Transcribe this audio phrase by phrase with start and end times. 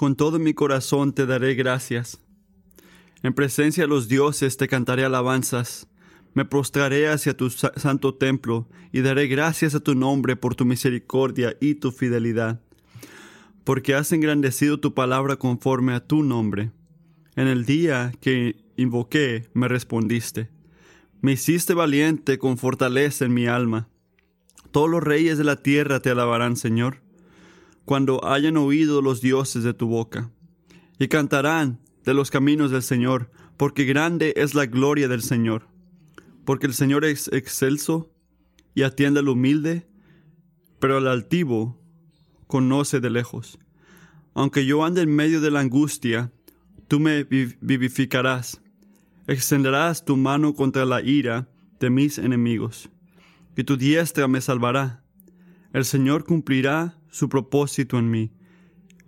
[0.00, 2.22] Con todo mi corazón te daré gracias.
[3.22, 5.88] En presencia de los dioses te cantaré alabanzas.
[6.32, 11.54] Me prostraré hacia tu santo templo y daré gracias a tu nombre por tu misericordia
[11.60, 12.62] y tu fidelidad,
[13.62, 16.70] porque has engrandecido tu palabra conforme a tu nombre.
[17.36, 20.48] En el día que invoqué, me respondiste.
[21.20, 23.90] Me hiciste valiente con fortaleza en mi alma.
[24.70, 27.02] Todos los reyes de la tierra te alabarán, Señor,
[27.90, 30.30] cuando hayan oído los dioses de tu boca.
[31.00, 35.66] Y cantarán de los caminos del Señor, porque grande es la gloria del Señor.
[36.44, 38.14] Porque el Señor es excelso
[38.76, 39.88] y atiende al humilde,
[40.78, 41.82] pero al altivo
[42.46, 43.58] conoce de lejos.
[44.34, 46.30] Aunque yo ande en medio de la angustia,
[46.86, 48.60] tú me vivificarás.
[49.26, 51.48] Extenderás tu mano contra la ira
[51.80, 52.88] de mis enemigos,
[53.56, 55.02] y tu diestra me salvará.
[55.72, 58.32] El Señor cumplirá su propósito en mí.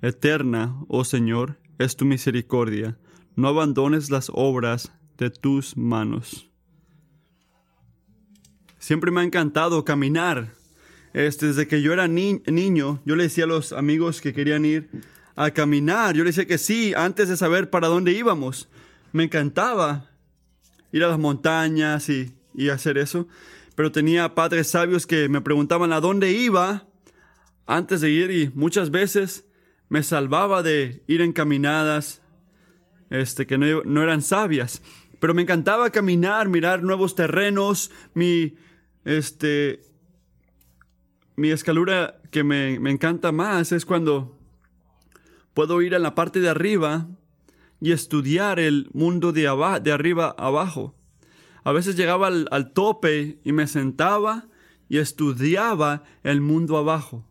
[0.03, 2.99] Eterna, oh Señor, es tu misericordia.
[3.37, 6.51] No abandones las obras de tus manos.
[8.79, 10.53] Siempre me ha encantado caminar.
[11.15, 14.91] Este, desde que yo era niño, yo le decía a los amigos que querían ir
[15.37, 18.69] a caminar, yo le decía que sí, antes de saber para dónde íbamos.
[19.13, 20.11] Me encantaba
[20.91, 23.29] ir a las montañas y, y hacer eso.
[23.75, 26.87] Pero tenía padres sabios que me preguntaban a dónde iba
[27.67, 29.47] antes de ir y muchas veces
[29.89, 32.23] me salvaba de ir en caminadas
[33.11, 34.83] este, que no, no eran sabias.
[35.21, 38.57] Pero me encantaba caminar, mirar nuevos terrenos, mi,
[39.05, 39.83] este,
[41.37, 44.39] mi escalura que me, me encanta más es cuando
[45.55, 47.09] puedo ir a la parte de arriba
[47.81, 49.43] y estudiar el mundo de,
[49.83, 50.95] de arriba abajo.
[51.65, 54.47] A veces llegaba al, al, tope y me sentaba
[54.89, 57.29] y estudiaba el mundo abajo.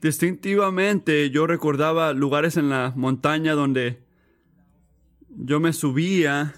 [0.00, 4.02] Distintivamente yo recordaba lugares en la montaña donde
[5.28, 6.54] yo me subía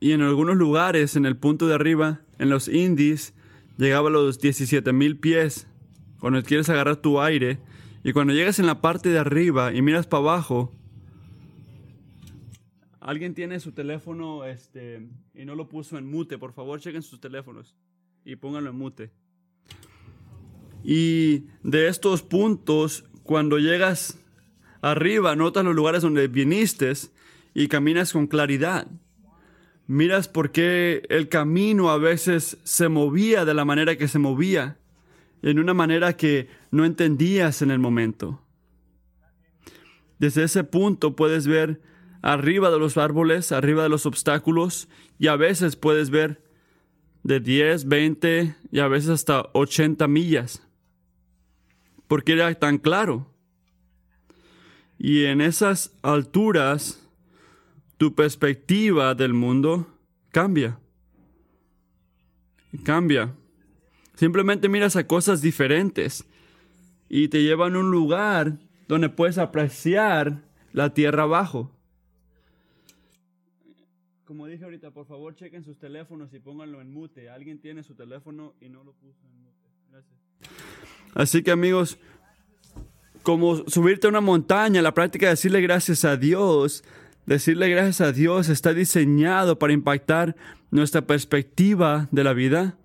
[0.00, 3.34] y en algunos lugares en el punto de arriba, en los indies,
[3.76, 5.66] llegaba a los 17 mil pies
[6.18, 7.58] cuando quieres agarrar tu aire
[8.02, 10.72] y cuando llegas en la parte de arriba y miras para abajo,
[13.00, 17.20] alguien tiene su teléfono este, y no lo puso en mute, por favor chequen sus
[17.20, 17.76] teléfonos
[18.24, 19.10] y pónganlo en mute.
[20.82, 24.18] Y de estos puntos, cuando llegas
[24.80, 26.92] arriba, notas los lugares donde viniste
[27.54, 28.86] y caminas con claridad.
[29.86, 34.78] Miras por qué el camino a veces se movía de la manera que se movía,
[35.42, 38.40] en una manera que no entendías en el momento.
[40.18, 41.80] Desde ese punto puedes ver
[42.22, 44.88] arriba de los árboles, arriba de los obstáculos,
[45.18, 46.44] y a veces puedes ver
[47.22, 50.69] de 10, 20 y a veces hasta 80 millas
[52.10, 53.32] porque era tan claro.
[54.98, 57.08] Y en esas alturas,
[57.98, 59.86] tu perspectiva del mundo
[60.32, 60.80] cambia.
[62.82, 63.32] Cambia.
[64.16, 66.26] Simplemente miras a cosas diferentes
[67.08, 70.42] y te llevan a un lugar donde puedes apreciar
[70.72, 71.70] la tierra abajo.
[74.24, 77.30] Como dije ahorita, por favor chequen sus teléfonos y pónganlo en mute.
[77.30, 79.68] Alguien tiene su teléfono y no lo puso en mute.
[79.92, 80.18] Gracias.
[81.14, 81.98] Así que amigos,
[83.22, 86.84] como subirte a una montaña, la práctica de decirle gracias a Dios,
[87.26, 90.36] decirle gracias a Dios está diseñado para impactar
[90.70, 92.76] nuestra perspectiva de la vida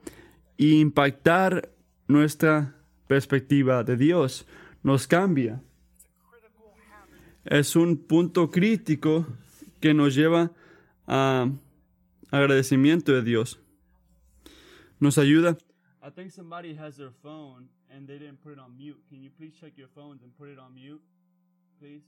[0.57, 1.69] e impactar
[2.07, 2.75] nuestra
[3.07, 4.45] perspectiva de Dios.
[4.83, 5.61] Nos cambia.
[7.43, 9.27] Es un punto crítico
[9.79, 10.51] que nos lleva
[11.07, 11.47] a
[12.31, 13.59] agradecimiento de Dios.
[14.99, 15.57] Nos ayuda.
[16.01, 19.00] I think somebody has their phone and they didn't put it on mute.
[19.09, 21.01] Can you please check your phones and put it on mute?
[21.79, 22.03] Please?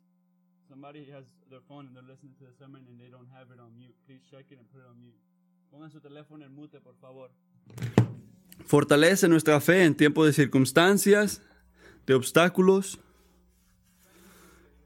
[0.70, 3.59] Somebody has their phone and they're listening to the sermon and they don't have it
[3.59, 3.96] on mute.
[4.06, 5.16] Please check it and put it on mute.
[8.66, 11.42] Fortalece nuestra fe en tiempos de circunstancias,
[12.06, 13.00] de obstáculos.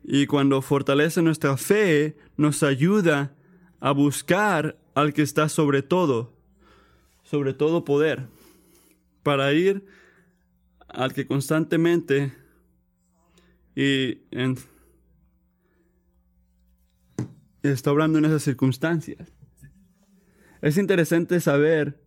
[0.04, 3.36] Y cuando fortalece nuestra fe, nos ayuda
[3.80, 6.34] a buscar al que está sobre todo,
[7.24, 8.28] sobre todo poder
[9.24, 9.86] para ir
[10.94, 12.34] al que constantemente
[13.76, 14.20] y
[17.64, 19.32] está hablando en esas circunstancias.
[20.62, 22.00] Es interesante saber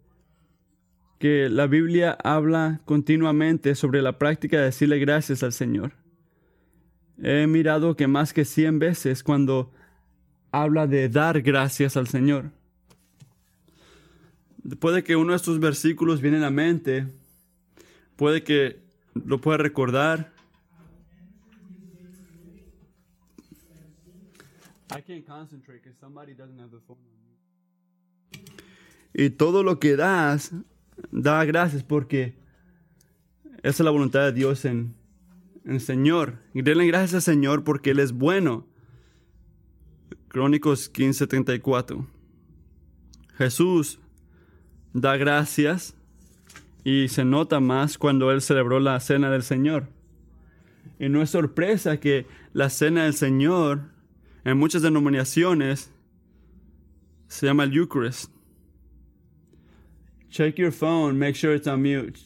[1.19, 5.95] que la Biblia habla continuamente sobre la práctica de decirle gracias al Señor.
[7.23, 9.73] He mirado que más que 100 veces cuando
[10.51, 12.51] habla de dar gracias al Señor.
[14.79, 17.07] Puede que uno de estos versículos viene a la mente,
[18.17, 18.81] Puede que
[19.15, 20.33] lo pueda recordar.
[29.13, 30.53] Y todo lo que das,
[31.11, 32.37] da gracias porque
[33.63, 34.95] esa es la voluntad de Dios en,
[35.65, 36.39] en Señor.
[36.53, 38.67] Y denle gracias al Señor porque Él es bueno.
[40.29, 42.07] Crónicos 15:34.
[43.37, 43.99] Jesús
[44.93, 45.97] da gracias
[46.85, 49.89] y se nota más cuando Él celebró la cena del Señor.
[50.99, 53.91] Y no es sorpresa que la cena del Señor
[54.45, 55.91] en muchas denominaciones
[57.27, 58.31] se llama el Eucharist.
[60.29, 62.21] Check your phone, make sure it's on mute.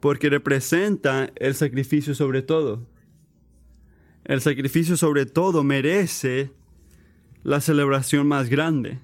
[0.00, 2.86] Porque representa el sacrificio sobre todo.
[4.26, 6.50] El sacrificio sobre todo merece
[7.44, 8.98] la celebración más grande.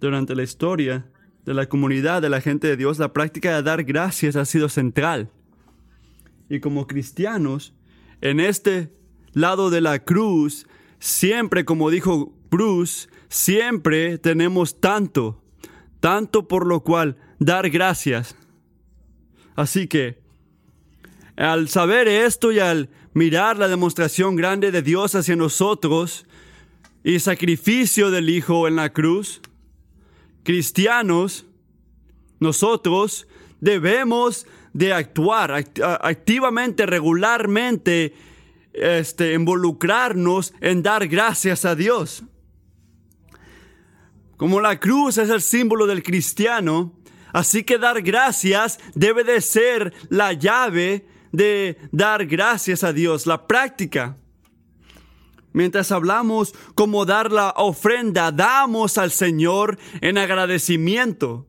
[0.00, 1.10] Durante la historia
[1.44, 4.68] de la comunidad, de la gente de Dios, la práctica de dar gracias ha sido
[4.68, 5.30] central.
[6.48, 7.74] Y como cristianos,
[8.20, 8.92] en este
[9.32, 10.68] lado de la cruz,
[11.00, 15.42] siempre, como dijo Bruce, siempre tenemos tanto,
[15.98, 18.36] tanto por lo cual dar gracias.
[19.56, 20.19] Así que,
[21.40, 26.26] al saber esto y al mirar la demostración grande de Dios hacia nosotros
[27.02, 29.40] y sacrificio del Hijo en la cruz,
[30.42, 31.46] cristianos,
[32.40, 33.26] nosotros
[33.58, 35.64] debemos de actuar
[36.02, 38.14] activamente, regularmente,
[38.74, 42.22] este, involucrarnos en dar gracias a Dios.
[44.36, 46.92] Como la cruz es el símbolo del cristiano,
[47.32, 53.46] así que dar gracias debe de ser la llave de dar gracias a Dios, la
[53.46, 54.16] práctica.
[55.52, 61.46] Mientras hablamos como dar la ofrenda, damos al Señor en agradecimiento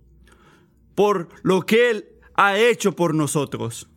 [0.96, 2.06] por lo que Él
[2.36, 3.88] ha hecho por nosotros.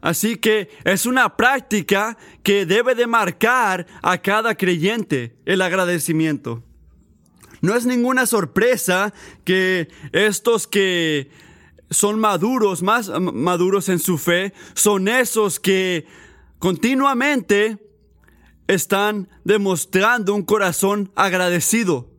[0.00, 6.62] Así que es una práctica que debe de marcar a cada creyente el agradecimiento.
[7.60, 9.12] No es ninguna sorpresa
[9.44, 11.30] que estos que
[11.90, 16.06] son maduros, más maduros en su fe, son esos que
[16.58, 17.78] continuamente
[18.66, 22.10] están demostrando un corazón agradecido.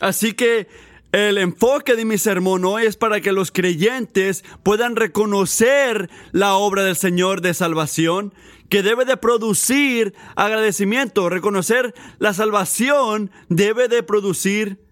[0.00, 0.68] Así que
[1.12, 6.82] el enfoque de mi sermón hoy es para que los creyentes puedan reconocer la obra
[6.82, 8.34] del Señor de salvación,
[8.68, 11.28] que debe de producir agradecimiento.
[11.28, 14.83] Reconocer la salvación debe de producir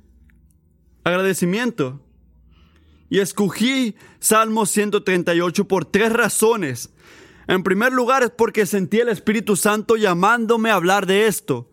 [1.04, 2.00] agradecimiento.
[3.08, 6.90] Y escogí Salmo 138 por tres razones.
[7.46, 11.70] En primer lugar es porque sentí el Espíritu Santo llamándome a hablar de esto,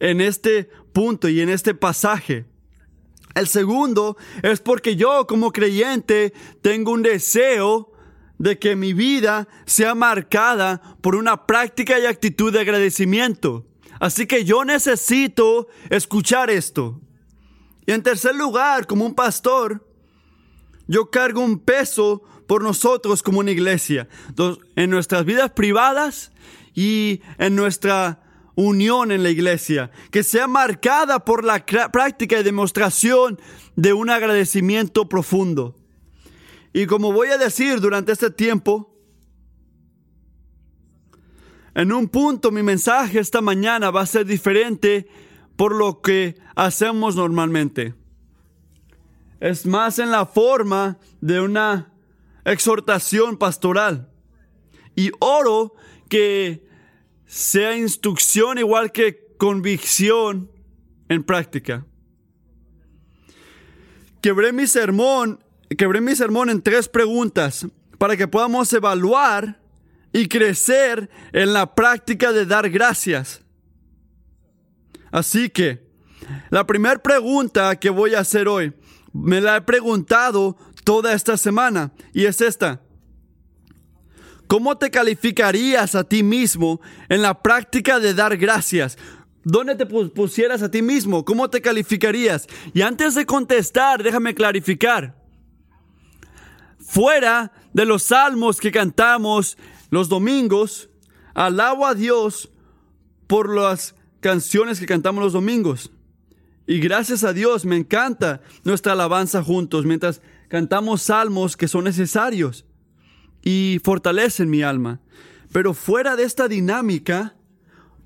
[0.00, 2.46] en este punto y en este pasaje.
[3.34, 7.92] El segundo es porque yo como creyente tengo un deseo
[8.38, 13.66] de que mi vida sea marcada por una práctica y actitud de agradecimiento.
[14.00, 17.00] Así que yo necesito escuchar esto.
[17.88, 19.82] Y en tercer lugar, como un pastor,
[20.88, 24.10] yo cargo un peso por nosotros como una iglesia,
[24.76, 26.30] en nuestras vidas privadas
[26.74, 28.22] y en nuestra
[28.56, 33.40] unión en la iglesia, que sea marcada por la práctica y demostración
[33.74, 35.74] de un agradecimiento profundo.
[36.74, 38.94] Y como voy a decir durante este tiempo,
[41.74, 45.08] en un punto mi mensaje esta mañana va a ser diferente
[45.58, 47.92] por lo que hacemos normalmente.
[49.40, 51.92] Es más en la forma de una
[52.44, 54.08] exhortación pastoral.
[54.94, 55.74] Y oro
[56.08, 56.64] que
[57.26, 60.48] sea instrucción igual que convicción
[61.08, 61.84] en práctica.
[64.20, 65.42] Quebré mi sermón,
[65.76, 67.66] quebré mi sermón en tres preguntas
[67.98, 69.60] para que podamos evaluar
[70.12, 73.42] y crecer en la práctica de dar gracias.
[75.10, 75.86] Así que,
[76.50, 78.72] la primera pregunta que voy a hacer hoy,
[79.12, 82.82] me la he preguntado toda esta semana y es esta.
[84.46, 88.96] ¿Cómo te calificarías a ti mismo en la práctica de dar gracias?
[89.44, 91.24] ¿Dónde te pusieras a ti mismo?
[91.24, 92.46] ¿Cómo te calificarías?
[92.72, 95.22] Y antes de contestar, déjame clarificar.
[96.78, 99.58] Fuera de los salmos que cantamos
[99.90, 100.88] los domingos,
[101.34, 102.50] alabo a Dios
[103.26, 105.90] por las canciones que cantamos los domingos.
[106.66, 112.66] Y gracias a Dios me encanta nuestra alabanza juntos mientras cantamos salmos que son necesarios
[113.42, 115.00] y fortalecen mi alma.
[115.52, 117.38] Pero fuera de esta dinámica,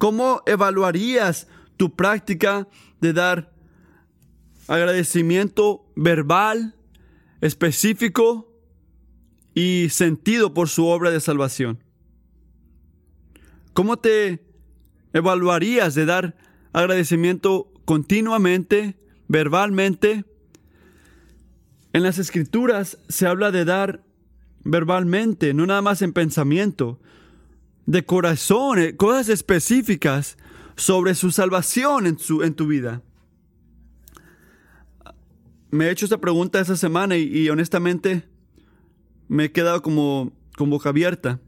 [0.02, 2.66] ¿Cómo evaluarías tu práctica
[3.00, 3.54] de dar
[4.66, 6.74] agradecimiento verbal,
[7.40, 8.52] específico
[9.54, 11.84] y sentido por su obra de salvación?
[13.74, 14.44] ¿Cómo te
[15.12, 16.36] evaluarías de dar
[16.72, 18.96] agradecimiento continuamente,
[19.28, 20.24] verbalmente?
[21.92, 24.02] En las escrituras se habla de dar
[24.64, 27.00] verbalmente, no nada más en pensamiento,
[27.86, 30.38] de corazón, eh, cosas específicas
[30.76, 33.02] sobre su salvación en, su, en tu vida.
[35.70, 38.28] Me he hecho esta pregunta esta semana y, honestamente
[39.28, 41.40] me he quedado como con boca abierta.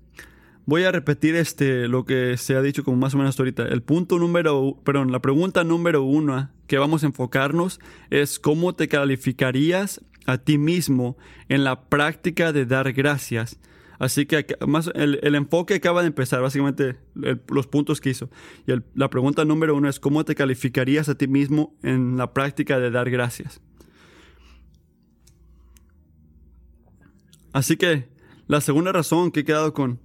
[0.67, 3.65] Voy a repetir este, lo que se ha dicho como más o menos ahorita.
[3.65, 8.89] El punto número, perdón, la pregunta número uno que vamos a enfocarnos es cómo te
[8.89, 11.19] calificarías a ti mismo
[11.51, 13.61] en la práctica de dar gracias.
[13.99, 18.31] Así que más, el, enfoque acaba de empezar, básicamente los puntos que hizo.
[18.67, 22.79] Y la pregunta número uno es, ¿cómo te calificarías a ti mismo en la práctica
[22.79, 23.61] de dar gracias?
[27.53, 28.09] Así que
[28.49, 30.01] la segunda razón que he quedado con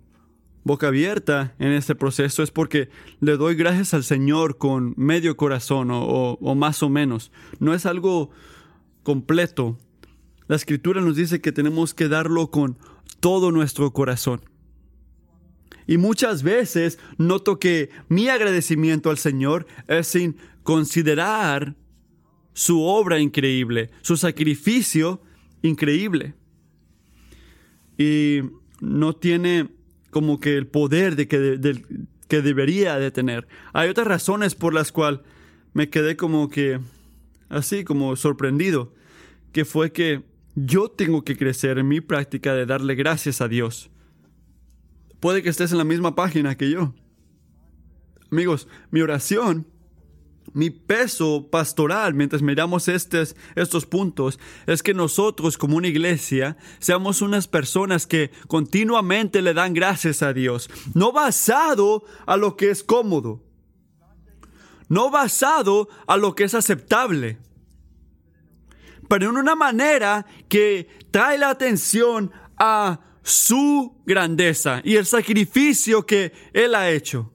[0.63, 2.89] boca abierta en este proceso es porque
[3.19, 7.31] le doy gracias al Señor con medio corazón o más o menos.
[7.59, 8.31] No es algo
[9.03, 9.77] completo,
[10.49, 12.79] la escritura nos dice que tenemos que darlo con
[13.19, 14.41] todo nuestro corazón.
[15.85, 21.75] Y muchas veces noto que mi agradecimiento al Señor es sin considerar
[22.53, 25.21] su obra increíble, su sacrificio
[25.61, 26.33] increíble.
[27.95, 28.39] Y
[28.81, 29.69] no tiene
[30.09, 31.83] como que el poder de que,
[32.27, 33.47] que debería de tener.
[33.73, 35.21] Hay otras razones por las cuales
[35.73, 36.79] me quedé como que
[37.49, 38.93] así, como sorprendido,
[39.51, 40.23] que fue que
[40.55, 43.89] yo tengo que crecer en mi práctica de darle gracias a Dios.
[45.19, 46.93] Puede que estés en la misma página que yo.
[48.31, 49.67] Amigos, mi oración,
[50.53, 57.21] mi peso pastoral mientras miramos estos, estos puntos es que nosotros como una iglesia seamos
[57.21, 62.83] unas personas que continuamente le dan gracias a Dios, no basado a lo que es
[62.83, 63.43] cómodo,
[64.87, 67.37] no basado a lo que es aceptable
[69.09, 76.31] pero en una manera que trae la atención a su grandeza y el sacrificio que
[76.53, 77.33] Él ha hecho.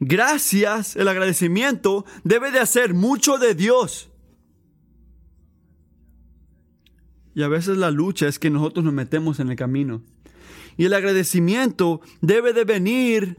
[0.00, 4.10] Gracias, el agradecimiento debe de hacer mucho de Dios.
[7.34, 10.02] Y a veces la lucha es que nosotros nos metemos en el camino.
[10.76, 13.38] Y el agradecimiento debe de venir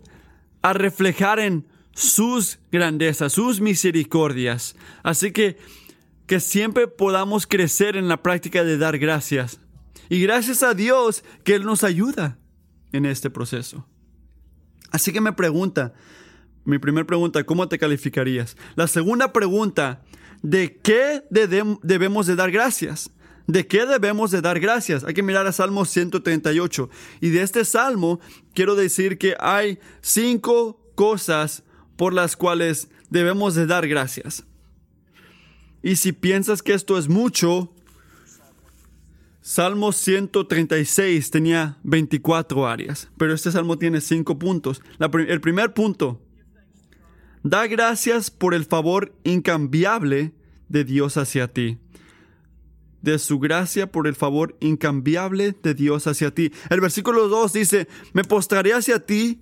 [0.62, 4.76] a reflejar en sus grandezas, sus misericordias.
[5.04, 5.58] Así que
[6.30, 9.60] que siempre podamos crecer en la práctica de dar gracias.
[10.10, 12.38] Y gracias a Dios que Él nos ayuda
[12.92, 13.88] en este proceso.
[14.92, 15.96] Así que me pregunta,
[16.70, 18.56] mi primera pregunta, ¿cómo te calificarías?
[18.76, 20.04] La segunda pregunta,
[20.42, 23.12] ¿de qué debemos de dar gracias?
[23.48, 25.04] ¿De qué debemos de dar gracias?
[25.04, 26.90] Hay que mirar a Salmo 138.
[27.22, 28.20] Y de este salmo
[28.54, 31.64] quiero decir que hay cinco cosas
[31.98, 34.46] por las cuales debemos de dar gracias.
[35.82, 37.74] Y si piensas que esto es mucho,
[39.42, 44.84] Salmo 136 tenía 24 áreas, pero este salmo tiene 5 puntos.
[45.00, 46.22] el primer punto,
[47.44, 50.34] da gracias por el favor incambiable
[50.68, 51.78] de Dios hacia ti.
[53.02, 56.52] De su gracia por el favor incambiable de Dios hacia ti.
[56.70, 59.42] El versículo 2 dice, me postraré hacia ti,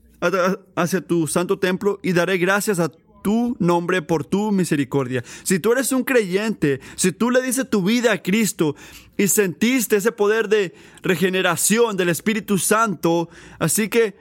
[0.75, 2.92] hacia tu santo templo, y daré gracias a
[3.24, 5.24] tu nombre, por tu misericordia.
[5.44, 8.75] Si tú eres un creyente, si tú le dices tu vida a Cristo
[9.18, 13.27] y sentiste ese poder de regeneración del Espíritu Santo,
[13.60, 14.16] así que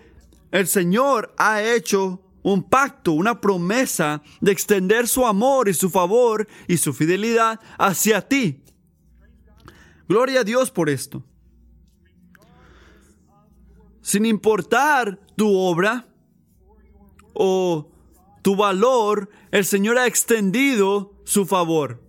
[0.51, 6.47] el Señor ha hecho un pacto, una promesa de extender su amor y su favor
[6.69, 8.63] y su fidelidad hacia ti.
[10.09, 11.25] Gloria a Dios por esto.
[14.01, 16.07] Sin importar tu obra
[17.35, 17.91] o
[18.43, 22.01] tu valor, el Señor ha extendido su favor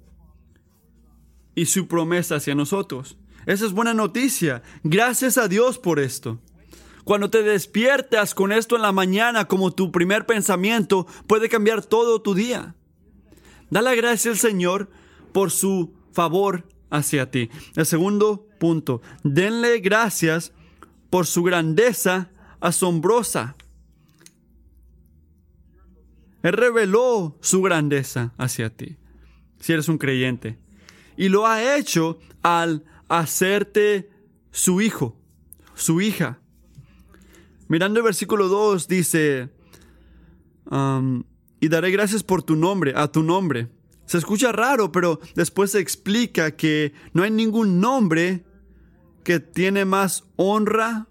[1.56, 3.18] y su promesa hacia nosotros.
[3.48, 4.62] Esa es buena noticia.
[4.84, 6.40] Gracias a Dios por esto.
[7.08, 12.22] Cuando te despiertas con esto en la mañana como tu primer pensamiento, puede cambiar todo
[12.22, 12.76] tu día.
[13.70, 14.90] Dale gracias al Señor
[15.32, 17.50] por su favor hacia ti.
[17.78, 20.52] El segundo punto, denle gracias
[21.10, 23.56] por su grandeza asombrosa.
[26.44, 28.98] Él reveló su grandeza hacia ti,
[29.62, 30.60] si eres un creyente.
[31.16, 34.10] Y lo ha hecho al hacerte
[34.52, 35.16] su hijo,
[35.74, 36.42] su hija.
[37.68, 39.50] Mirando el versículo 2 dice,
[41.60, 43.70] y daré gracias por tu nombre, a tu nombre.
[44.06, 48.46] Se escucha raro, pero después se explica que no hay ningún nombre
[49.24, 51.08] que tiene más honra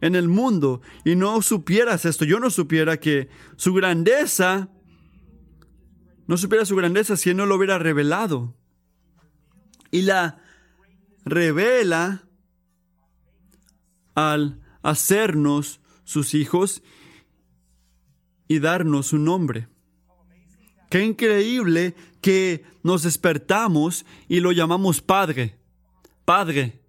[0.00, 0.80] en el mundo.
[1.04, 4.68] Y no supieras esto, yo no supiera que su grandeza,
[6.28, 8.54] no supiera su grandeza si él no lo hubiera revelado.
[9.90, 10.40] Y la
[11.24, 12.28] revela
[14.14, 16.82] al hacernos sus hijos
[18.46, 19.68] y darnos su nombre.
[20.90, 25.58] Qué increíble que nos despertamos y lo llamamos Padre.
[26.24, 26.80] Padre.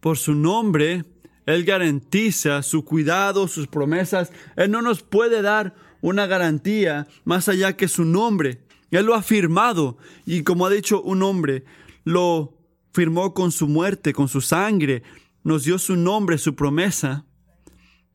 [0.00, 1.04] Por su nombre,
[1.46, 4.32] Él garantiza su cuidado, sus promesas.
[4.56, 8.62] Él no nos puede dar una garantía más allá que su nombre.
[8.90, 11.64] Él lo ha firmado y como ha dicho un hombre,
[12.04, 12.56] lo
[12.92, 15.02] firmó con su muerte, con su sangre,
[15.44, 17.24] nos dio su nombre, su promesa.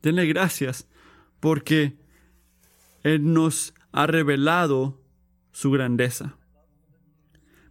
[0.02, 0.86] Denle gracias
[1.40, 1.96] porque
[3.02, 5.00] Él nos ha revelado
[5.52, 6.36] su grandeza.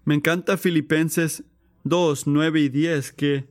[0.03, 1.43] Me encanta Filipenses
[1.83, 3.47] 2, 9 y 10 que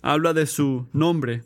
[0.00, 1.44] habla de su nombre.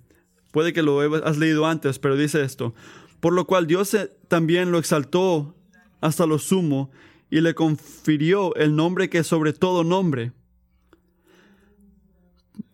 [0.53, 2.75] Puede que lo has leído antes, pero dice esto.
[3.21, 5.55] Por lo cual Dios eh, también lo exaltó
[6.01, 6.91] hasta lo sumo
[7.31, 10.33] y le confirió el nombre que es sobre todo nombre.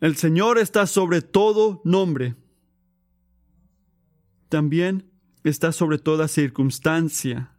[0.01, 2.35] El Señor está sobre todo nombre.
[4.49, 5.11] También
[5.45, 7.53] está sobre toda circunstancia,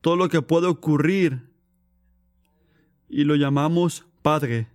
[0.00, 1.50] todo lo que puede ocurrir.
[3.08, 4.68] Y lo llamamos Padre.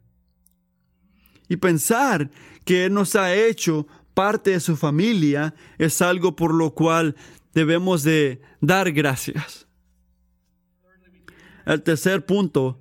[1.47, 2.29] Y pensar
[2.65, 7.15] que Él nos ha hecho parte de su familia es algo por lo cual
[7.53, 9.66] debemos de dar gracias.
[11.67, 12.79] El tercer punto,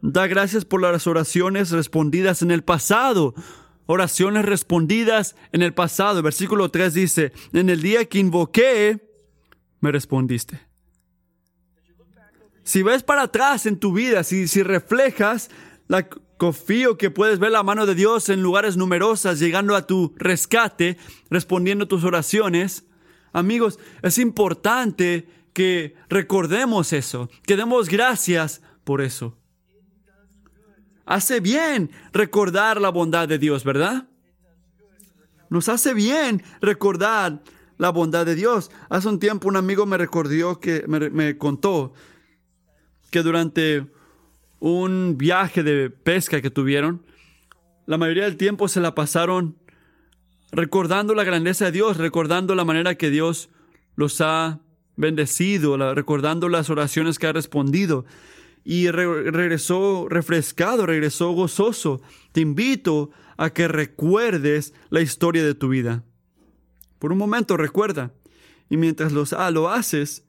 [0.00, 3.34] da gracias por las oraciones respondidas en el pasado.
[3.84, 6.22] Oraciones respondidas en el pasado.
[6.22, 9.06] Versículo 3 dice, en el día que invoqué,
[9.80, 10.58] me respondiste.
[12.62, 15.50] Si ves para atrás en tu vida, si, si reflejas,
[15.86, 20.14] la, confío que puedes ver la mano de Dios en lugares numerosas, llegando a tu
[20.16, 20.96] rescate,
[21.28, 22.86] respondiendo tus oraciones.
[23.34, 29.38] Amigos, es importante que recordemos eso, que demos gracias por eso.
[31.06, 34.06] Hace bien recordar la bondad de Dios, ¿verdad?
[35.48, 37.42] Nos hace bien recordar
[37.78, 38.70] la bondad de Dios.
[38.90, 41.94] Hace un tiempo un amigo me recordó que me, contó
[43.10, 43.86] que durante
[44.60, 47.02] un viaje de pesca que tuvieron,
[47.86, 49.56] la mayoría del tiempo se la pasaron
[50.52, 53.48] recordando la grandeza de Dios, recordando la manera que Dios
[53.94, 54.60] los ha
[54.96, 58.04] bendecido, recordando las oraciones que ha respondido.
[58.64, 62.00] Y regresó refrescado, regresó gozoso.
[62.32, 66.02] Te invito a que recuerdes la historia de tu vida.
[66.98, 68.12] Por un momento recuerda.
[68.68, 70.24] Y mientras los, ah, lo haces,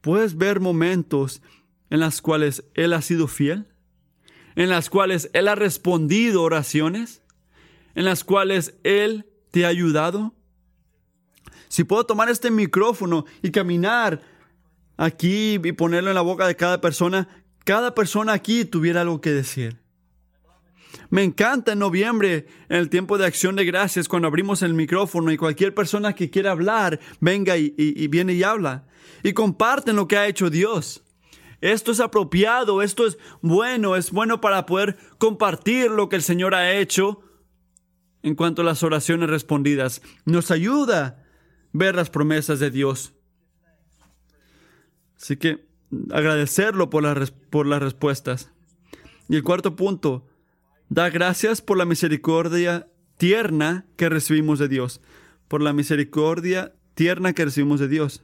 [0.00, 1.42] puedes ver momentos
[1.90, 3.66] en los cuales Él ha sido fiel,
[4.54, 7.22] en las cuales Él ha respondido oraciones,
[7.94, 10.34] en las cuales Él te ha ayudado,
[11.70, 14.20] si puedo tomar este micrófono y caminar
[14.96, 17.28] aquí y ponerlo en la boca de cada persona,
[17.64, 19.78] cada persona aquí tuviera algo que decir.
[21.10, 25.30] Me encanta en noviembre, en el tiempo de acción de gracias, cuando abrimos el micrófono
[25.30, 27.70] y cualquier persona que quiera hablar, venga y,
[28.08, 28.88] viene y habla.
[29.22, 31.04] Y comparten lo que ha hecho Dios.
[31.60, 36.56] Esto es apropiado, esto es bueno, es bueno para poder compartir lo que el Señor
[36.56, 37.20] ha hecho
[38.24, 40.02] en cuanto a las oraciones respondidas.
[40.24, 41.19] Nos ayuda
[41.72, 43.12] ver las promesas de Dios.
[45.16, 45.66] Así que
[46.10, 48.50] agradecerlo por, las, por las respuestas.
[49.28, 50.26] Y el cuarto punto,
[50.88, 55.00] da gracias por la misericordia tierna que recibimos de Dios.
[55.48, 58.22] Por la misericordia tierna que recibimos de Dios.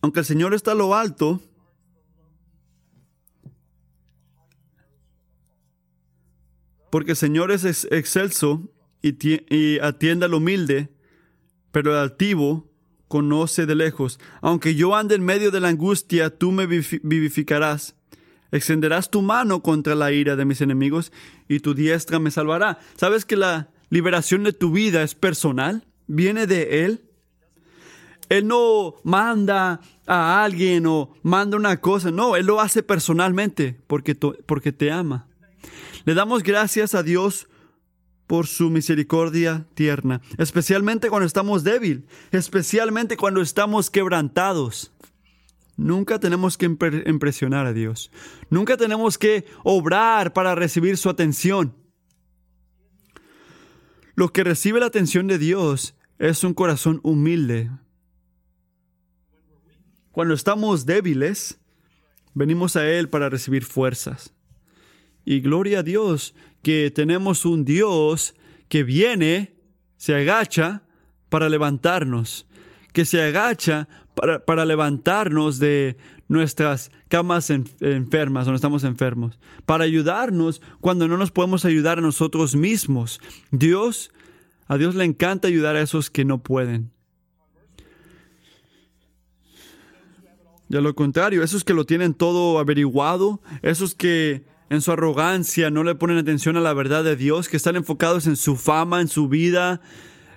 [0.00, 1.40] Aunque el Señor está a lo alto,
[6.90, 8.70] porque el Señor es excelso
[9.08, 10.88] y, atienda al humilde,
[11.72, 12.70] pero el altivo
[13.08, 14.18] conoce de lejos.
[14.40, 17.94] Aunque yo ande en medio de la angustia, tú me vivificarás.
[18.52, 21.12] Extenderás tu mano contra la ira de mis enemigos
[21.48, 22.78] y tu diestra me salvará.
[22.96, 25.84] ¿Sabes que la liberación de tu vida es personal?
[26.06, 27.02] Viene de Él.
[28.28, 32.10] Él no manda a alguien o manda una cosa.
[32.10, 35.26] No, Él lo hace personalmente porque, porque te ama.
[36.04, 37.48] Le damos gracias a Dios
[38.26, 44.92] por su misericordia tierna, especialmente cuando estamos débiles, especialmente cuando estamos quebrantados.
[45.76, 48.10] Nunca tenemos que impresionar a Dios.
[48.48, 51.74] Nunca tenemos que obrar para recibir su atención.
[54.14, 57.70] Lo que recibe la atención de Dios es un corazón humilde.
[60.10, 61.60] Cuando estamos débiles,
[62.32, 64.32] venimos a Él para recibir fuerzas.
[65.26, 66.34] Y gloria a Dios
[66.66, 68.34] que tenemos un Dios
[68.68, 69.54] que viene,
[69.98, 70.82] se agacha
[71.28, 72.44] para levantarnos,
[72.92, 73.88] que se agacha
[74.44, 81.64] para, levantarnos de nuestras camas enfermas, donde estamos enfermos, para ayudarnos cuando no nos podemos
[81.64, 83.20] ayudar a nosotros mismos.
[83.52, 84.10] Dios,
[84.66, 86.90] a Dios le encanta ayudar a esos que no pueden.
[90.68, 95.84] De lo contrario, esos que lo tienen todo averiguado, esos que en su arrogancia no
[95.84, 99.08] le ponen atención a la verdad de Dios, que están enfocados en su fama, en
[99.08, 99.80] su vida,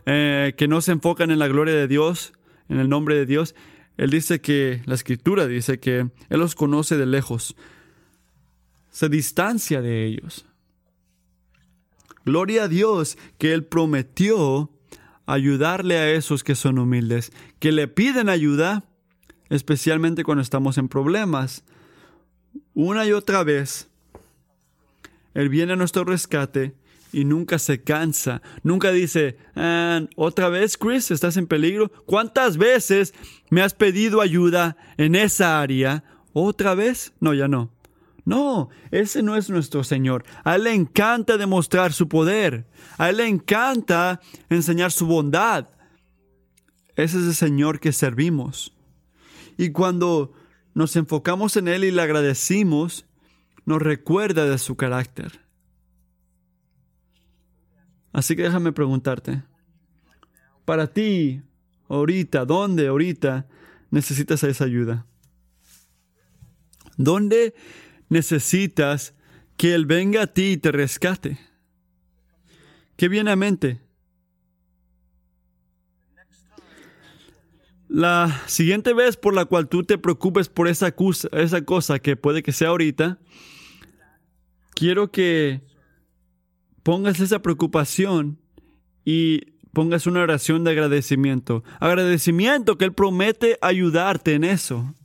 [0.05, 2.33] eh, que no se enfocan en la gloria de Dios,
[2.67, 3.55] en el nombre de Dios.
[3.97, 7.55] Él dice que, la escritura dice que Él los conoce de lejos,
[8.91, 10.45] se distancia de ellos.
[12.25, 14.69] Gloria a Dios que Él prometió
[15.25, 18.85] ayudarle a esos que son humildes, que le piden ayuda
[19.49, 21.63] especialmente cuando estamos en problemas.
[22.73, 23.88] Una y otra vez,
[25.33, 26.75] Él viene a nuestro rescate
[27.11, 28.41] y nunca se cansa.
[28.63, 31.91] Nunca dice, ah, otra vez, Chris, estás en peligro.
[32.05, 33.13] ¿Cuántas veces
[33.49, 36.03] me has pedido ayuda en esa área?
[36.33, 37.13] ¿Otra vez?
[37.19, 37.71] No, ya no.
[38.25, 40.23] No, ese no es nuestro Señor.
[40.43, 42.67] A Él le encanta demostrar su poder.
[42.97, 45.69] A Él le encanta enseñar su bondad.
[46.95, 48.75] Ese es el Señor que servimos.
[49.57, 50.33] Y cuando
[50.75, 53.05] nos enfocamos en Él y le agradecimos,
[53.69, 55.41] nos recuerda de su carácter.
[58.11, 59.43] Así que déjame preguntarte,
[60.65, 61.43] para ti,
[61.87, 63.47] ahorita, ¿dónde ahorita
[63.91, 65.05] necesitas esa ayuda?
[66.97, 67.53] ¿Dónde
[68.09, 69.13] necesitas
[69.55, 71.37] que Él venga a ti y te rescate?
[72.97, 73.81] ¿Qué viene a mente?
[77.87, 82.15] La siguiente vez por la cual tú te preocupes por esa cosa, esa cosa que
[82.15, 83.19] puede que sea ahorita,
[84.79, 85.59] quiero que
[86.83, 88.39] pongas esa preocupación
[89.03, 89.41] y
[89.73, 91.65] pongas una oración de agradecimiento.
[91.81, 94.95] Agradecimiento que Él promete ayudarte en eso.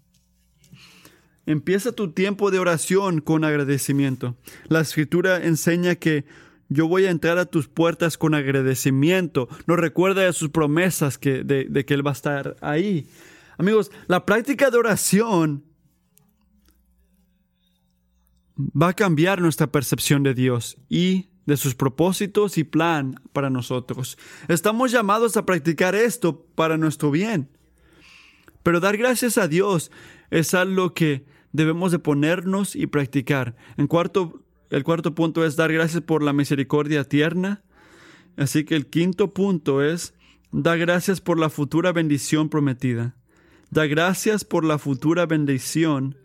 [1.44, 4.36] Empieza tu tiempo de oración con agradecimiento.
[4.68, 6.24] La escritura enseña que
[6.68, 9.48] yo voy a entrar a tus puertas con agradecimiento.
[9.66, 13.08] Nos recuerda de sus promesas que, de, de que Él va a estar ahí.
[13.58, 15.64] Amigos, la práctica de oración
[18.56, 24.16] va a cambiar nuestra percepción de Dios y de sus propósitos y plan para nosotros.
[24.48, 27.48] Estamos llamados a practicar esto para nuestro bien.
[28.62, 29.90] Pero dar gracias a Dios
[30.30, 33.56] es algo que debemos de ponernos y practicar.
[33.76, 37.62] En cuarto el cuarto punto es dar gracias por la misericordia tierna.
[38.36, 40.14] Así que el quinto punto es
[40.50, 43.14] dar gracias por la futura bendición prometida.
[43.70, 46.16] Da gracias por la futura bendición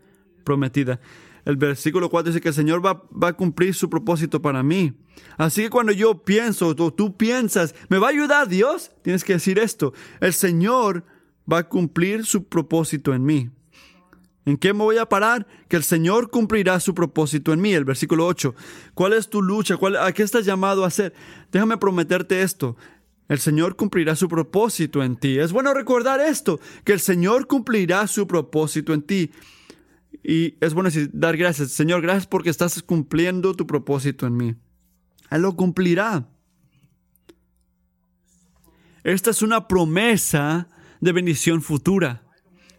[0.43, 0.99] prometida.
[1.45, 4.93] El versículo 4 dice que el Señor va, va, a cumplir su propósito para mí.
[5.37, 8.91] Así que cuando yo pienso, o tú piensas, ¿me va a ayudar Dios?
[9.01, 9.93] Tienes que decir esto.
[10.21, 11.03] El Señor
[11.51, 13.49] va a cumplir su propósito en mí.
[14.45, 15.45] ¿En qué me voy a parar?
[15.67, 17.73] Que el Señor cumplirá su propósito en mí.
[17.73, 18.55] El versículo 8.
[18.93, 19.77] ¿Cuál es tu lucha?
[20.01, 21.13] ¿A qué estás llamado a hacer?
[21.51, 22.75] Déjame prometerte esto.
[23.27, 25.37] El Señor cumplirá su propósito en ti.
[25.37, 29.31] Es bueno recordar esto, que el Señor cumplirá su propósito en ti.
[30.23, 31.71] Y es bueno dar gracias.
[31.71, 34.55] Señor, gracias porque estás cumpliendo tu propósito en mí.
[35.31, 36.27] Él lo cumplirá.
[39.03, 40.67] Esta es una promesa
[40.99, 42.23] de bendición futura.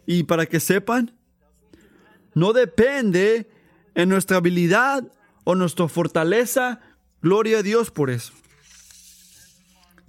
[0.05, 1.17] Y para que sepan,
[2.33, 3.49] no depende
[3.95, 5.11] en nuestra habilidad
[5.43, 6.79] o nuestra fortaleza.
[7.21, 8.33] Gloria a Dios por eso.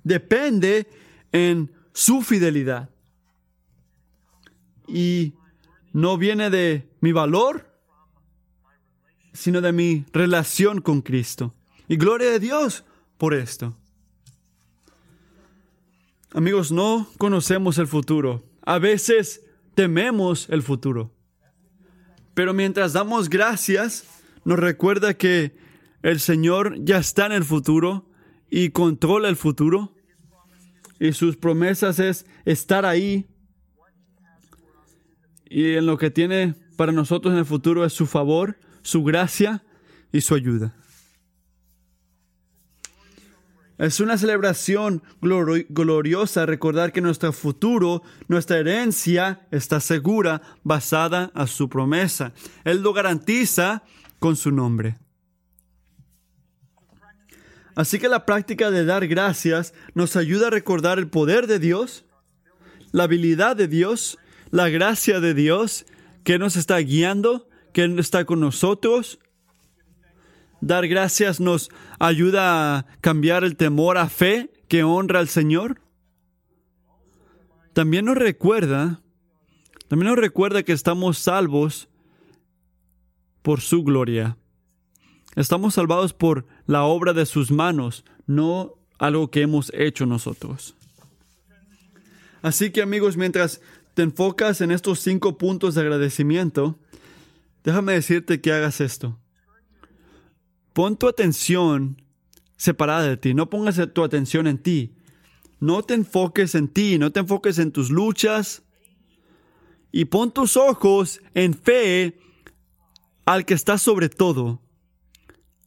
[0.04, 0.88] Depende
[1.30, 2.90] en su fidelidad.
[4.88, 5.34] Y
[5.92, 7.72] no viene de mi valor,
[9.32, 11.54] sino de mi relación con Cristo.
[11.88, 12.84] Y gloria a Dios
[13.18, 13.76] por esto.
[16.34, 18.42] Amigos, no conocemos el futuro.
[18.62, 19.42] A veces
[19.74, 21.12] tememos el futuro.
[22.34, 24.04] Pero mientras damos gracias,
[24.44, 25.54] nos recuerda que
[26.02, 28.08] el Señor ya está en el futuro
[28.50, 29.94] y controla el futuro.
[30.98, 33.26] Y sus promesas es estar ahí.
[35.54, 39.62] Y en lo que tiene para nosotros en el futuro es su favor, su gracia
[40.10, 40.74] y su ayuda.
[43.76, 51.68] Es una celebración gloriosa recordar que nuestro futuro, nuestra herencia está segura basada a su
[51.68, 52.32] promesa.
[52.64, 53.82] Él lo garantiza
[54.20, 54.96] con su nombre.
[57.74, 62.06] Así que la práctica de dar gracias nos ayuda a recordar el poder de Dios,
[62.90, 64.18] la habilidad de Dios,
[64.52, 65.86] la gracia de Dios
[66.22, 69.18] que nos está guiando, que está con nosotros.
[70.60, 75.80] Dar gracias nos ayuda a cambiar el temor a fe que honra al Señor.
[77.72, 79.00] También nos recuerda,
[79.88, 81.88] también nos recuerda que estamos salvos
[83.40, 84.36] por su gloria.
[85.34, 90.76] Estamos salvados por la obra de sus manos, no algo que hemos hecho nosotros.
[92.42, 93.62] Así que amigos, mientras
[93.94, 96.78] te enfocas en estos cinco puntos de agradecimiento,
[97.64, 99.18] déjame decirte que hagas esto.
[100.72, 102.02] Pon tu atención
[102.56, 104.94] separada de ti, no pongas tu atención en ti.
[105.60, 108.62] No te enfoques en ti, no te enfoques en tus luchas.
[109.92, 112.18] Y pon tus ojos en fe
[113.26, 114.60] al que está sobre todo,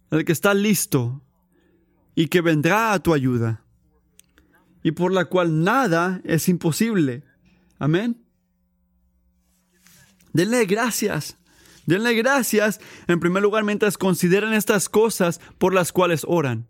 [0.09, 1.21] al que está listo
[2.15, 3.65] y que vendrá a tu ayuda
[4.85, 7.23] y por la cual nada es imposible.
[7.79, 8.21] Amén.
[10.33, 11.37] Denle gracias.
[11.85, 16.67] Denle gracias en primer lugar mientras consideran estas cosas por las cuales oran.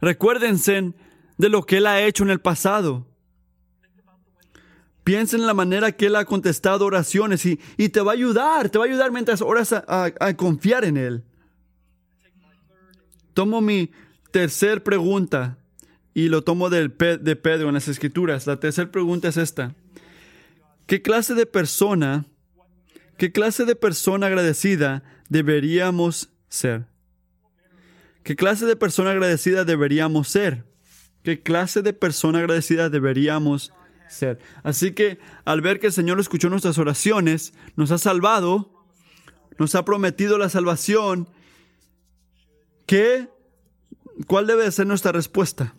[0.00, 0.92] Recuérdense
[1.38, 3.06] de lo que Él ha hecho en el pasado.
[5.02, 7.56] Piensen en la manera que Él ha contestado oraciones y,
[7.88, 11.24] te va a ayudar, te va a ayudar mientras oras a, confiar en Él.
[13.32, 13.90] Tomo mi
[14.30, 15.58] tercer pregunta
[16.16, 18.46] y lo tomo de Pedro en las Escrituras.
[18.46, 19.74] La tercera pregunta es esta.
[20.86, 22.24] ¿Qué clase de persona,
[23.18, 26.86] qué clase de persona agradecida deberíamos ser?
[28.22, 30.64] ¿Qué clase de persona agradecida deberíamos ser?
[31.22, 33.74] ¿Qué clase de persona agradecida deberíamos
[34.08, 34.38] ser?
[34.62, 38.86] Así que al ver que el Señor escuchó nuestras oraciones, nos ha salvado,
[39.58, 41.28] nos ha prometido la salvación,
[42.86, 43.28] ¿qué,
[44.26, 45.74] ¿cuál debe ser nuestra respuesta?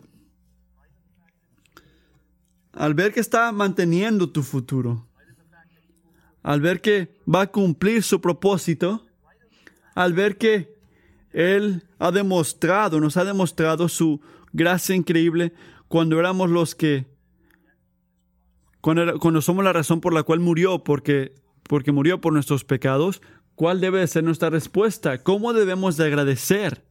[2.72, 5.06] Al ver que está manteniendo tu futuro,
[6.42, 9.06] al ver que va a cumplir su propósito,
[9.94, 10.74] al ver que
[11.32, 14.20] Él ha demostrado, nos ha demostrado su
[14.52, 15.52] gracia increíble
[15.88, 17.06] cuando éramos los que,
[18.80, 23.20] cuando, somos la razón por la cual murió, porque, porque murió por nuestros pecados,
[23.54, 25.22] ¿cuál debe ser nuestra respuesta?
[25.22, 26.84] ¿Cómo debemos de agradecer?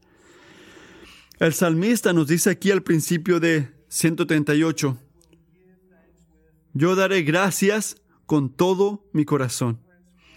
[1.39, 4.97] El salmista nos dice aquí al principio de 138,
[6.77, 9.79] yo daré gracias con todo mi corazón.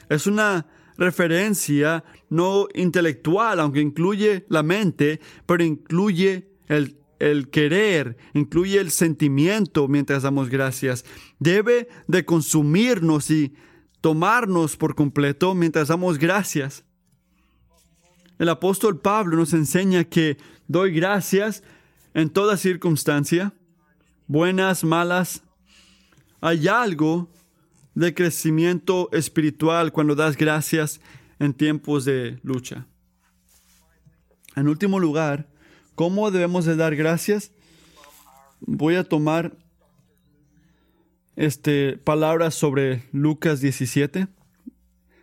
[0.09, 8.81] Es una referencia no intelectual, aunque incluye la mente, pero incluye el, el, querer, incluye
[8.81, 11.05] el sentimiento mientras damos gracias.
[11.39, 13.55] Debe de consumirnos y
[14.01, 16.85] tomarnos por completo mientras damos gracias.
[18.39, 21.63] El apóstol Pablo nos enseña que doy gracias
[22.15, 23.53] en toda circunstancia,
[24.27, 25.45] buenas, malas,
[26.41, 27.31] hay algo
[27.95, 31.01] de crecimiento espiritual cuando das gracias
[31.39, 32.87] en tiempos de lucha.
[34.57, 35.49] En último lugar,
[35.95, 37.53] ¿cómo debemos de dar gracias?
[38.61, 39.57] Voy a tomar
[41.37, 44.29] este, palabras sobre Lucas 17.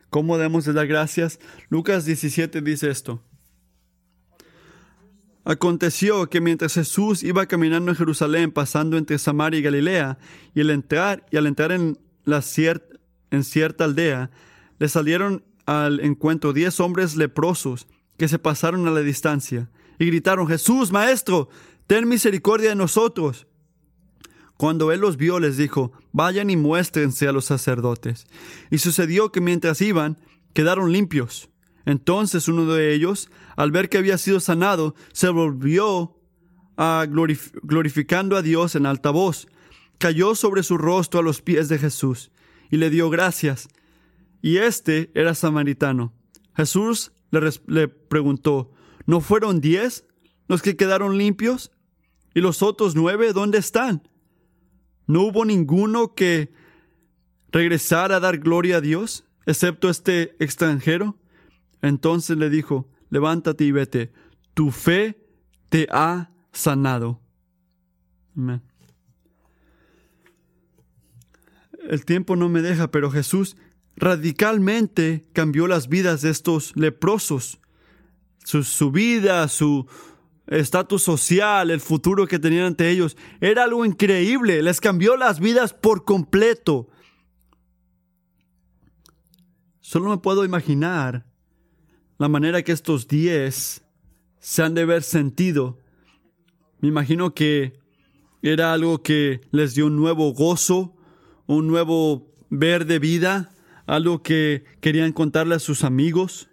[0.09, 1.39] ¿Cómo debemos de dar gracias?
[1.69, 3.21] Lucas 17 dice esto.
[5.49, 10.17] Aconteció que mientras Jesús iba caminando en Jerusalén, pasando entre Samaria y Galilea,
[10.53, 12.43] y al entrar, y al entrar en, la
[13.31, 14.29] en cierta aldea,
[14.77, 20.49] le salieron al encuentro diez hombres leprosos que se pasaron a la distancia y gritaron,
[20.49, 21.47] Jesús, Maestro,
[21.87, 23.47] ten misericordia de nosotros.
[24.57, 28.27] Cuando él los vio, les dijo, vayan y muéstrense a los sacerdotes.
[28.69, 30.17] Y sucedió que mientras iban,
[30.51, 31.47] quedaron limpios.
[31.87, 36.19] Entonces uno de ellos, al ver que había sido sanado, se volvió
[36.75, 39.47] a glorificando a Dios en alta voz,
[39.97, 42.29] cayó sobre su rostro a los pies de Jesús
[42.69, 43.69] y le dio gracias.
[44.41, 46.13] Y este era samaritano.
[46.57, 48.73] Jesús le, le preguntó,
[49.05, 50.03] ¿no fueron diez
[50.49, 51.71] los que quedaron limpios?
[52.35, 54.09] ¿Y los otros nueve dónde están?
[55.05, 56.51] ¿No hubo ninguno que
[57.49, 61.17] regresara a dar gloria a Dios, excepto este extranjero?
[61.87, 64.11] Entonces le dijo, levántate y vete,
[64.53, 65.25] tu fe
[65.69, 67.21] te ha sanado.
[71.87, 73.55] El tiempo no me deja, pero Jesús
[73.95, 77.59] radicalmente cambió las vidas de estos leprosos.
[78.43, 79.87] Su, su vida, su
[80.47, 84.61] estatus social, el futuro que tenían ante ellos, era algo increíble.
[84.61, 86.89] Les cambió las vidas por completo.
[89.79, 91.25] Solo me puedo imaginar
[92.17, 93.83] la manera que estos diez
[94.39, 95.79] se han de haber sentido.
[96.79, 97.79] Me imagino que
[98.41, 100.95] era algo que les dio un nuevo gozo,
[101.45, 103.53] un nuevo ver de vida,
[103.85, 106.49] algo que querían contarle a sus amigos.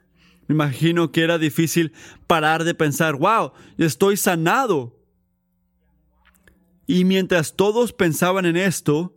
[0.47, 1.93] Me imagino que era difícil
[2.27, 4.99] parar de pensar, wow, estoy sanado.
[6.87, 9.17] Y mientras todos pensaban en esto,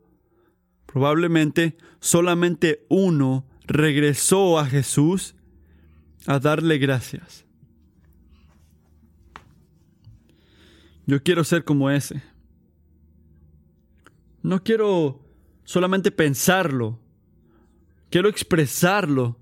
[0.85, 5.35] probablemente solamente uno regresó a Jesús
[6.25, 7.45] a darle gracias.
[11.05, 12.21] Yo quiero ser como ese.
[14.41, 15.21] No quiero
[15.63, 16.99] solamente pensarlo,
[18.09, 19.37] quiero expresarlo.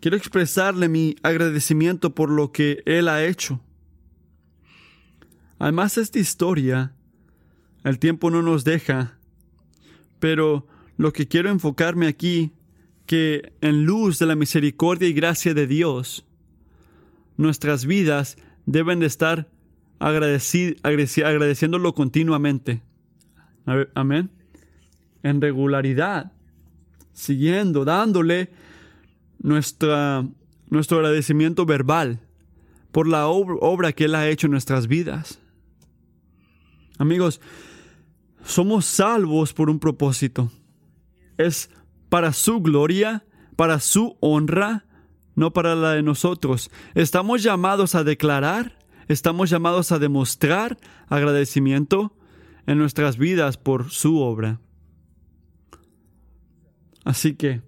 [0.00, 3.60] Quiero expresarle mi agradecimiento por lo que Él ha hecho.
[5.58, 6.94] Además, esta historia,
[7.84, 9.18] el tiempo no nos deja,
[10.18, 12.50] pero lo que quiero enfocarme aquí,
[13.10, 16.24] que en luz de la misericordia y gracia de Dios,
[17.36, 19.48] nuestras vidas deben de estar
[19.98, 22.82] agradeciéndolo continuamente.
[23.96, 24.30] Amén.
[25.24, 26.30] En regularidad,
[27.12, 28.50] siguiendo, dándole
[29.40, 30.24] nuestra,
[30.68, 32.20] nuestro agradecimiento verbal
[32.92, 35.40] por la obra que Él ha hecho en nuestras vidas.
[36.96, 37.40] Amigos,
[38.44, 40.52] somos salvos por un propósito.
[41.36, 41.70] Es
[42.10, 43.24] para su gloria,
[43.56, 44.84] para su honra,
[45.34, 46.70] no para la de nosotros.
[46.94, 48.76] Estamos llamados a declarar,
[49.08, 50.76] estamos llamados a demostrar
[51.08, 52.14] agradecimiento
[52.66, 54.60] en nuestras vidas por su obra.
[57.04, 57.62] Así que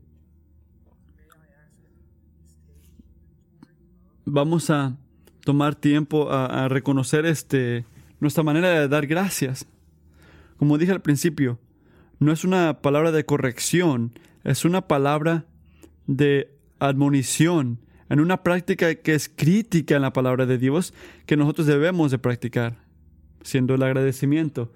[4.24, 4.96] vamos a
[5.44, 7.84] tomar tiempo a, reconocer este,
[8.20, 9.66] nuestra manera de dar gracias.
[10.56, 11.58] Como dije al principio,
[12.18, 14.12] no es una palabra de corrección,
[14.44, 15.46] es una palabra
[16.06, 17.78] de admonición,
[18.08, 20.92] en una práctica que es crítica en la palabra de Dios
[21.26, 22.76] que nosotros debemos de practicar,
[23.42, 24.72] siendo el agradecimiento.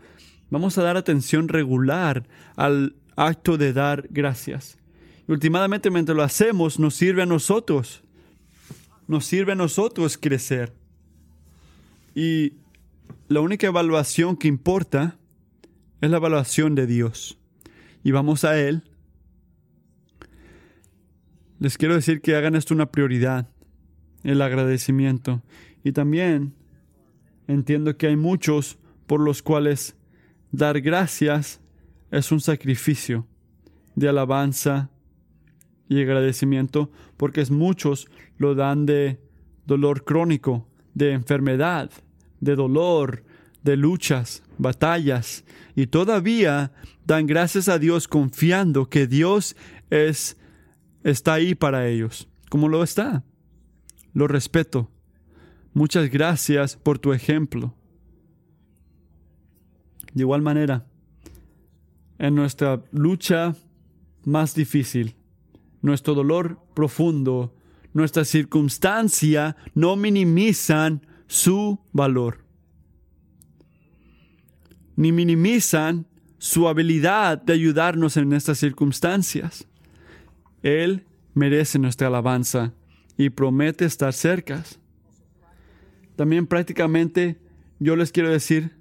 [0.51, 4.79] Vamos a dar atención regular al acto de dar gracias.
[5.29, 8.03] Y últimamente, mientras lo hacemos, nos sirve a nosotros.
[9.09, 10.73] Nos sirve a nosotros crecer.
[12.15, 12.55] Y
[13.29, 15.17] la única evaluación que importa
[16.01, 17.39] es la evaluación de Dios.
[18.05, 18.85] Y vamos a Él.
[21.59, 23.49] Les quiero decir que hagan esto una prioridad,
[24.23, 25.43] el agradecimiento.
[25.85, 26.55] Y también
[27.47, 29.97] entiendo que hay muchos por los cuales
[30.57, 31.61] Dar gracias
[32.11, 33.27] es un sacrificio
[33.95, 34.91] de alabanza
[35.87, 39.21] y agradecimiento porque muchos lo dan de
[39.67, 41.91] dolor crónico, de enfermedad,
[42.41, 43.25] de dolor,
[43.63, 46.73] de luchas, batallas y todavía
[47.05, 49.57] dan gracias a Dios confiando que Dios
[49.91, 50.39] es
[51.11, 53.23] está ahí para ellos, como lo está.
[54.13, 54.91] Lo respeto.
[55.73, 57.75] Muchas gracias por tu ejemplo.
[60.13, 60.87] De igual manera,
[62.19, 63.55] en nuestra lucha
[64.25, 65.15] más difícil,
[65.81, 67.55] nuestro dolor profundo,
[67.93, 72.45] nuestra circunstancia no minimizan su valor,
[74.97, 76.07] ni minimizan
[76.39, 79.69] su habilidad de ayudarnos en estas circunstancias.
[80.67, 82.73] Él merece nuestra alabanza
[83.17, 84.65] y promete estar cerca.
[86.17, 87.37] También prácticamente
[87.79, 88.73] yo les quiero decir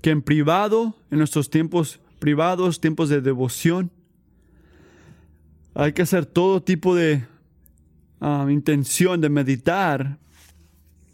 [0.00, 3.92] que en privado, en nuestros tiempos privados, tiempos de devoción,
[5.74, 7.26] hay que hacer todo tipo de
[8.20, 10.18] ah, intención de meditar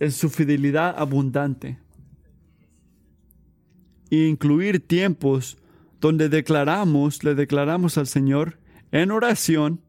[0.00, 1.78] en su fidelidad abundante.
[4.10, 5.58] E incluir tiempos
[6.00, 8.56] donde declaramos, le declaramos al Señor
[8.92, 9.80] en oración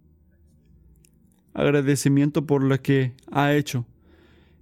[1.53, 3.85] agradecimiento por lo que ha hecho.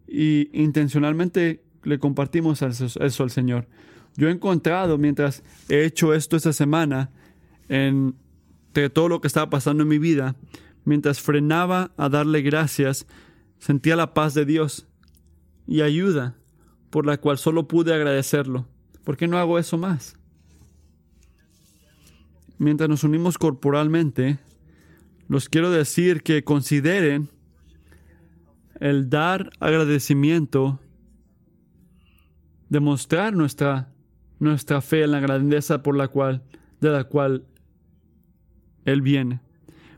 [0.07, 3.67] Y intencionalmente le compartimos eso al Señor.
[4.15, 7.11] Yo he encontrado, mientras he hecho esto esta semana,
[7.69, 10.35] entre todo lo que estaba pasando en mi vida,
[10.85, 13.05] mientras frenaba a darle gracias,
[13.59, 14.87] sentía la paz de Dios
[15.67, 16.35] y ayuda
[16.89, 18.67] por la cual solo pude agradecerlo.
[19.03, 20.16] ¿Por qué no hago eso más?
[22.57, 24.39] Mientras nos unimos corporalmente,
[25.27, 27.29] los quiero decir que consideren
[28.79, 30.79] el dar agradecimiento,
[32.69, 33.89] demostrar nuestra
[34.39, 36.43] nuestra fe en la grandeza por la cual,
[36.79, 37.45] de la cual
[38.85, 39.41] Él viene.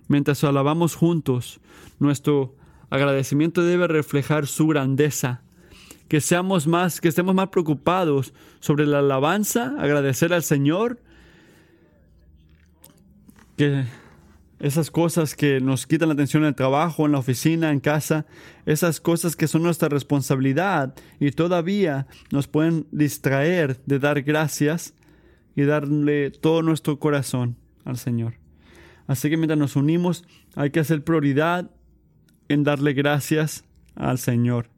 [0.08, 1.60] Mientras alabamos juntos,
[2.00, 2.56] nuestro
[2.90, 5.42] agradecimiento debe reflejar su grandeza.
[6.08, 11.00] Que seamos más, que estemos más preocupados sobre la alabanza, agradecer al Señor,
[13.60, 13.84] que
[14.62, 18.26] esas cosas que nos quitan la atención en el trabajo, en la oficina, en casa,
[18.66, 24.94] esas cosas que son nuestra responsabilidad y todavía nos pueden distraer de dar gracias
[25.58, 28.36] y darle todo nuestro corazón al Señor.
[29.08, 30.24] Así que mientras nos unimos,
[30.56, 31.70] hay que hacer prioridad
[32.48, 34.70] en darle gracias al Señor.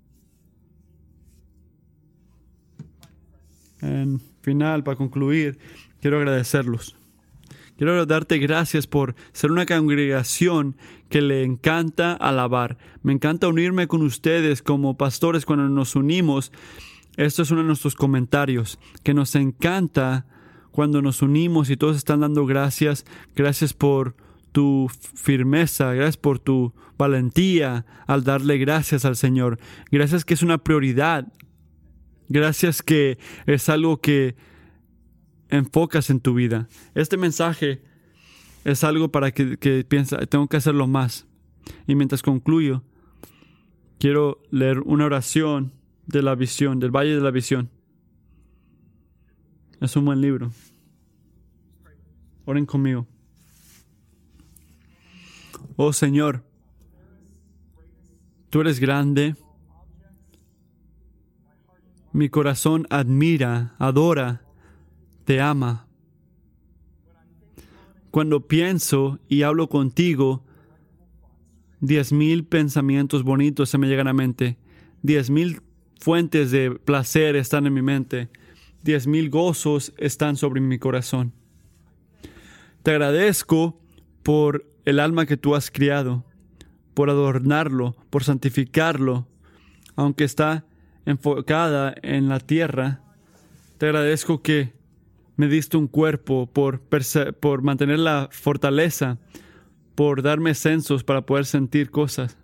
[3.79, 5.59] En final, para concluir,
[5.99, 6.95] quiero agradecerlos.
[7.81, 10.77] Quiero darte gracias por ser una congregación
[11.09, 12.77] que le encanta alabar.
[13.01, 16.51] Me encanta unirme con ustedes como pastores cuando nos unimos.
[17.17, 20.27] Esto es uno de nuestros comentarios, que nos encanta
[20.69, 23.03] cuando nos unimos y todos están dando gracias.
[23.35, 24.15] Gracias por
[24.51, 29.57] tu firmeza, gracias por tu valentía al darle gracias al Señor.
[29.91, 31.33] Gracias que es una prioridad.
[32.29, 33.17] Gracias que
[33.47, 34.35] es algo que
[35.51, 36.67] enfocas en tu vida.
[36.95, 37.81] Este mensaje
[38.63, 41.27] es algo para que, que piensa, tengo que hacerlo más.
[41.87, 42.83] Y mientras concluyo,
[43.99, 45.73] quiero leer una oración
[46.07, 47.69] de la visión, del Valle de la Visión.
[49.79, 50.51] Es un buen libro.
[52.45, 53.07] Oren conmigo.
[55.75, 56.43] Oh Señor,
[58.49, 59.35] tú eres grande.
[62.13, 64.41] Mi corazón admira, adora
[65.31, 65.87] te ama.
[68.09, 70.43] Cuando pienso y hablo contigo,
[71.79, 74.57] diez mil pensamientos bonitos se me llegan a la mente,
[75.03, 75.61] diez mil
[76.01, 78.27] fuentes de placer están en mi mente,
[78.83, 81.31] diez mil gozos están sobre mi corazón.
[82.83, 83.79] Te agradezco
[84.23, 86.25] por el alma que tú has criado,
[86.93, 89.29] por adornarlo, por santificarlo,
[89.95, 90.65] aunque está
[91.05, 92.99] enfocada en la tierra.
[93.77, 94.80] Te agradezco que
[95.41, 96.81] me diste un cuerpo, por,
[97.39, 99.17] por mantener la fortaleza,
[99.95, 102.37] por darme sensos para poder sentir cosas,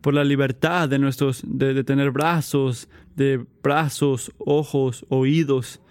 [0.00, 5.82] por la libertad de nuestros, de, tener brazos, de brazos, ojos, oídos,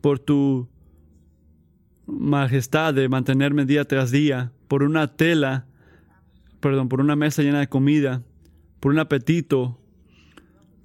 [0.00, 0.66] por tu
[2.06, 5.66] majestad de mantenerme día tras día, por una tela,
[6.60, 8.22] perdón, por una mesa llena de comida,
[8.80, 9.78] por un apetito,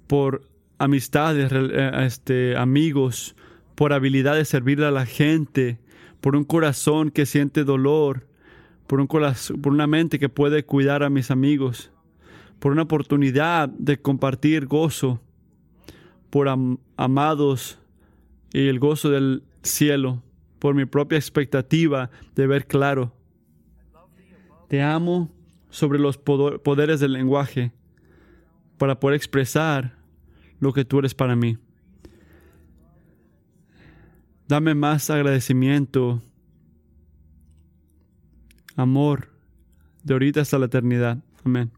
[0.06, 0.46] por
[0.76, 3.36] amistades, eh, este, amigos,
[3.82, 5.80] por habilidad de servirle a la gente,
[6.20, 8.28] por un corazón que siente dolor,
[8.86, 11.90] por, un por una mente que puede cuidar a mis amigos,
[12.60, 15.20] por una oportunidad de compartir gozo,
[16.30, 16.46] por
[16.96, 17.80] amados
[18.52, 20.22] y el gozo del cielo,
[20.60, 23.12] por mi propia expectativa de ver claro.
[24.68, 25.28] Te amo
[25.70, 27.72] sobre los poderes del lenguaje
[28.78, 29.96] para poder expresar
[30.60, 31.58] lo que tú eres para mí.
[34.48, 36.22] Dame más agradecimiento,
[38.76, 39.28] amor,
[40.02, 41.18] de ahorita hasta la eternidad.
[41.44, 41.70] Amén.